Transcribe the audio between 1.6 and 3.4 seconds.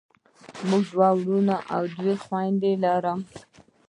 او دوه خویندی لرم.